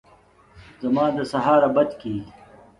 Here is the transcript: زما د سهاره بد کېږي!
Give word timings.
زما 0.81 1.05
د 1.15 1.17
سهاره 1.31 1.69
بد 1.75 1.89
کېږي! 2.01 2.31